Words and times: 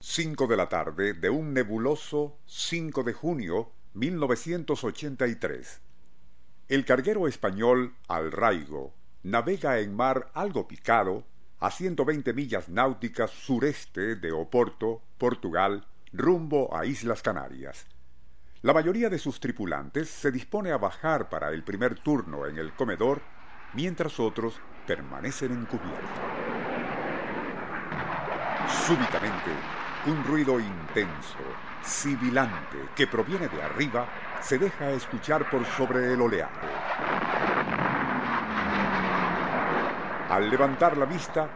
5 0.00 0.46
de 0.46 0.56
la 0.56 0.68
tarde 0.68 1.12
de 1.12 1.28
un 1.28 1.52
nebuloso 1.52 2.38
5 2.46 3.02
de 3.02 3.12
junio 3.12 3.72
1983. 3.94 5.80
El 6.68 6.84
carguero 6.84 7.26
español 7.26 7.96
Alraigo 8.06 8.94
navega 9.24 9.80
en 9.80 9.96
mar 9.96 10.30
algo 10.34 10.68
picado 10.68 11.24
a 11.58 11.72
120 11.72 12.32
millas 12.32 12.68
náuticas 12.68 13.32
sureste 13.32 14.14
de 14.14 14.30
Oporto, 14.30 15.02
Portugal, 15.18 15.88
rumbo 16.12 16.76
a 16.76 16.86
Islas 16.86 17.20
Canarias. 17.20 17.88
La 18.62 18.72
mayoría 18.72 19.10
de 19.10 19.18
sus 19.18 19.40
tripulantes 19.40 20.08
se 20.08 20.30
dispone 20.30 20.70
a 20.70 20.78
bajar 20.78 21.28
para 21.28 21.50
el 21.50 21.64
primer 21.64 21.98
turno 21.98 22.46
en 22.46 22.58
el 22.58 22.72
comedor, 22.72 23.20
mientras 23.74 24.20
otros 24.20 24.60
permanecen 24.86 25.50
en 25.50 25.66
cubierta. 25.66 26.38
Súbitamente, 28.86 29.50
un 30.08 30.24
ruido 30.24 30.58
intenso, 30.58 31.38
sibilante, 31.82 32.78
que 32.96 33.06
proviene 33.06 33.48
de 33.48 33.62
arriba, 33.62 34.06
se 34.40 34.58
deja 34.58 34.90
escuchar 34.90 35.48
por 35.50 35.64
sobre 35.66 36.12
el 36.12 36.20
oleaje. 36.20 36.66
Al 40.30 40.50
levantar 40.50 40.96
la 40.96 41.04
vista, 41.04 41.48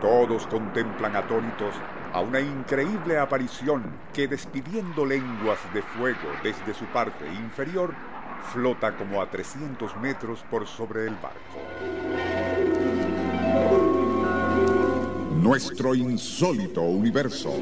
todos 0.00 0.46
contemplan 0.46 1.16
atónitos 1.16 1.74
a 2.12 2.20
una 2.20 2.40
increíble 2.40 3.18
aparición 3.18 3.84
que 4.12 4.26
despidiendo 4.26 5.04
lenguas 5.04 5.58
de 5.72 5.82
fuego 5.82 6.30
desde 6.42 6.74
su 6.74 6.84
parte 6.86 7.26
inferior, 7.28 7.94
flota 8.52 8.96
como 8.96 9.20
a 9.20 9.30
300 9.30 9.96
metros 9.98 10.44
por 10.50 10.66
sobre 10.66 11.06
el 11.06 11.14
barco. 11.16 11.60
Nuestro 15.40 15.94
insólito 15.94 16.82
universo. 16.82 17.54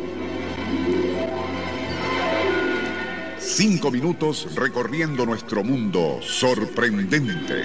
Cinco 3.38 3.90
minutos 3.90 4.54
recorriendo 4.54 5.26
nuestro 5.26 5.64
mundo 5.64 6.20
sorprendente. 6.22 7.64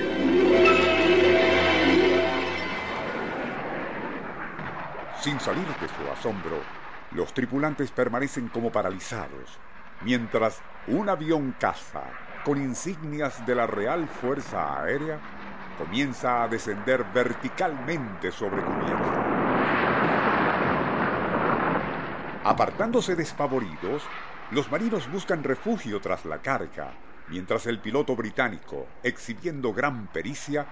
Sin 5.22 5.40
salir 5.40 5.68
de 5.68 5.88
su 5.88 6.12
asombro, 6.12 6.62
los 7.12 7.34
tripulantes 7.34 7.92
permanecen 7.92 8.50
como 8.50 8.72
paralizados, 8.72 9.60
mientras 10.02 10.62
un 10.88 11.10
avión 11.10 11.56
caza 11.60 12.04
con 12.44 12.62
insignias 12.62 13.46
de 13.46 13.56
la 13.56 13.68
Real 13.68 14.08
Fuerza 14.08 14.82
Aérea 14.82 15.20
comienza 15.78 16.44
a 16.44 16.48
descender 16.48 17.06
verticalmente 17.14 18.32
sobre 18.32 18.62
cubierta. 18.64 19.43
Apartándose 22.46 23.16
despavoridos, 23.16 24.04
los 24.52 24.70
marinos 24.70 25.10
buscan 25.10 25.46
refugio 25.46 26.02
tras 26.02 26.26
la 26.26 26.42
carga, 26.42 26.94
mientras 27.30 27.66
el 27.68 27.80
piloto 27.80 28.18
británico, 28.18 28.86
exhibiendo 29.02 29.72
gran 29.74 30.08
pericia, 30.08 30.68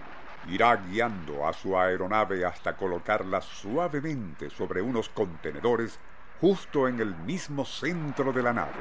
irá 0.50 0.76
guiando 0.76 1.48
a 1.48 1.54
su 1.54 1.78
aeronave 1.78 2.44
hasta 2.44 2.76
colocarla 2.76 3.40
suavemente 3.40 4.50
sobre 4.50 4.82
unos 4.82 5.08
contenedores 5.08 5.98
justo 6.42 6.90
en 6.90 7.00
el 7.00 7.16
mismo 7.16 7.64
centro 7.64 8.34
de 8.34 8.44
la 8.44 8.52
nave. 8.52 8.74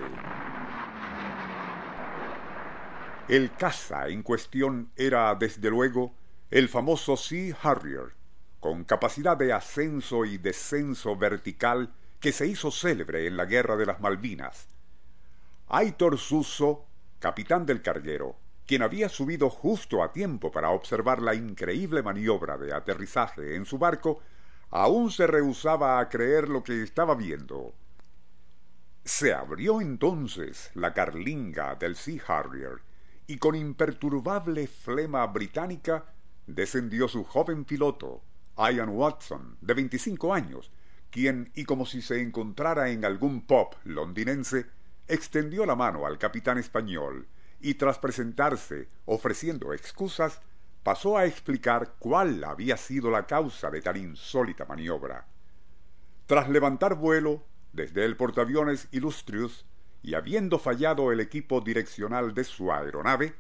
El 3.29 3.53
caza 3.53 4.09
en 4.09 4.25
cuestión 4.25 4.91
era, 4.97 5.33
desde 5.37 5.71
luego, 5.71 6.17
el 6.51 6.69
famoso 6.69 7.17
Sea 7.17 7.55
Harrier, 7.63 8.15
con 8.59 8.83
capacidad 8.83 9.37
de 9.37 9.53
ascenso 9.53 10.25
y 10.25 10.39
descenso 10.39 11.15
vertical 11.15 11.95
que 12.21 12.33
se 12.33 12.47
hizo 12.47 12.71
célebre 12.71 13.27
en 13.27 13.37
la 13.37 13.47
Guerra 13.47 13.77
de 13.77 13.87
las 13.87 14.01
Malvinas. 14.01 14.69
Aitor 15.69 16.19
Suso, 16.19 16.85
capitán 17.19 17.65
del 17.65 17.81
carguero, 17.81 18.37
quien 18.67 18.83
había 18.83 19.09
subido 19.09 19.49
justo 19.49 20.03
a 20.03 20.13
tiempo 20.13 20.53
para 20.53 20.71
observar 20.71 21.23
la 21.23 21.35
increíble 21.35 22.03
maniobra 22.03 22.59
de 22.59 22.75
aterrizaje 22.75 23.57
en 23.57 23.65
su 23.65 23.79
barco, 23.79 24.21
aún 24.71 25.11
se 25.11 25.27
rehusaba 25.27 25.99
a 25.99 26.09
creer 26.09 26.49
lo 26.49 26.63
que 26.63 26.83
estaba 26.83 27.15
viendo. 27.15 27.75
Se 29.05 29.33
abrió 29.33 29.81
entonces 29.81 30.71
la 30.75 30.93
carlinga 30.93 31.75
del 31.75 31.97
Sea 31.97 32.23
Harrier 32.29 32.83
y 33.27 33.39
con 33.39 33.55
imperturbable 33.55 34.67
flema 34.67 35.27
británica 35.27 36.05
descendió 36.47 37.09
su 37.09 37.25
joven 37.25 37.65
piloto, 37.65 38.23
Ian 38.59 38.91
Watson, 38.91 39.57
de 39.61 39.75
25 39.75 40.35
años, 40.35 40.71
quien, 41.11 41.51
y 41.55 41.65
como 41.65 41.87
si 41.87 42.03
se 42.03 42.21
encontrara 42.21 42.91
en 42.91 43.05
algún 43.05 43.43
pop 43.43 43.75
londinense, 43.85 44.67
extendió 45.09 45.67
la 45.67 45.75
mano 45.75 46.07
al 46.07 46.19
capitán 46.19 46.59
español 46.59 47.27
y 47.61 47.75
tras 47.75 47.99
presentarse 47.99 48.89
ofreciendo 49.05 49.73
excusas, 49.73 50.41
pasó 50.83 51.19
a 51.19 51.27
explicar 51.27 51.95
cuál 51.99 52.43
había 52.45 52.77
sido 52.77 53.11
la 53.11 53.27
causa 53.27 53.71
de 53.71 53.83
tan 53.83 53.97
insólita 53.97 54.65
maniobra. 54.65 55.27
Tras 56.27 56.49
levantar 56.49 56.95
vuelo 56.95 57.45
desde 57.73 58.05
el 58.05 58.17
portaaviones 58.17 58.89
Illustrious 58.93 59.67
y 60.03 60.15
habiendo 60.15 60.59
fallado 60.59 61.13
el 61.13 61.21
equipo 61.21 61.61
direccional 61.61 62.35
de 62.35 62.45
su 62.45 62.73
aeronave, 62.73 63.35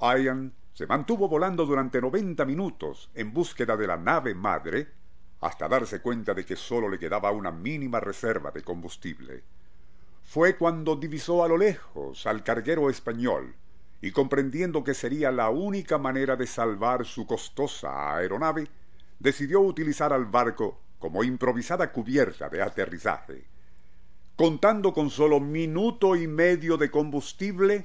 Ian 0.00 0.54
se 0.74 0.86
mantuvo 0.86 1.28
volando 1.28 1.64
durante 1.64 2.00
noventa 2.00 2.44
minutos 2.44 3.10
en 3.14 3.32
búsqueda 3.32 3.76
de 3.76 3.86
la 3.86 3.96
nave 3.96 4.34
madre 4.34 4.92
hasta 5.40 5.68
darse 5.68 6.00
cuenta 6.00 6.34
de 6.34 6.44
que 6.44 6.56
sólo 6.56 6.88
le 6.88 6.98
quedaba 6.98 7.30
una 7.30 7.50
mínima 7.50 8.00
reserva 8.00 8.50
de 8.50 8.62
combustible. 8.62 9.42
Fue 10.24 10.56
cuando 10.56 10.96
divisó 10.96 11.44
a 11.44 11.48
lo 11.48 11.56
lejos 11.56 12.26
al 12.26 12.42
carguero 12.42 12.90
español 12.90 13.54
y 14.00 14.10
comprendiendo 14.10 14.84
que 14.84 14.94
sería 14.94 15.30
la 15.30 15.50
única 15.50 15.98
manera 15.98 16.36
de 16.36 16.46
salvar 16.46 17.04
su 17.04 17.26
costosa 17.26 18.16
aeronave, 18.16 18.68
decidió 19.18 19.60
utilizar 19.60 20.12
al 20.12 20.26
barco 20.26 20.80
como 20.98 21.24
improvisada 21.24 21.92
cubierta 21.92 22.48
de 22.48 22.62
aterrizaje. 22.62 23.44
Contando 24.36 24.92
con 24.92 25.10
solo 25.10 25.40
minuto 25.40 26.14
y 26.16 26.26
medio 26.26 26.76
de 26.76 26.90
combustible, 26.90 27.84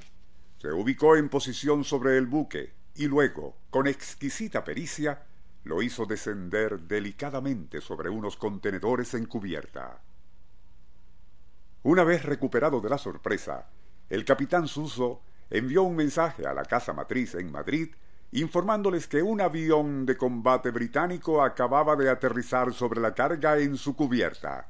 se 0.58 0.72
ubicó 0.72 1.16
en 1.16 1.28
posición 1.28 1.84
sobre 1.84 2.18
el 2.18 2.26
buque 2.26 2.72
y 2.94 3.06
luego, 3.06 3.56
con 3.70 3.86
exquisita 3.86 4.64
pericia, 4.64 5.22
lo 5.64 5.82
hizo 5.82 6.06
descender 6.06 6.80
delicadamente 6.80 7.80
sobre 7.80 8.10
unos 8.10 8.36
contenedores 8.36 9.14
en 9.14 9.26
cubierta. 9.26 10.00
Una 11.84 12.04
vez 12.04 12.24
recuperado 12.24 12.80
de 12.80 12.90
la 12.90 12.98
sorpresa, 12.98 13.68
el 14.08 14.24
capitán 14.24 14.68
Suso 14.68 15.22
envió 15.50 15.82
un 15.82 15.96
mensaje 15.96 16.46
a 16.46 16.54
la 16.54 16.64
casa 16.64 16.92
matriz 16.92 17.34
en 17.34 17.50
Madrid 17.50 17.94
informándoles 18.32 19.08
que 19.08 19.22
un 19.22 19.40
avión 19.40 20.06
de 20.06 20.16
combate 20.16 20.70
británico 20.70 21.42
acababa 21.42 21.96
de 21.96 22.08
aterrizar 22.08 22.72
sobre 22.72 23.00
la 23.00 23.14
carga 23.14 23.58
en 23.58 23.76
su 23.76 23.94
cubierta. 23.94 24.68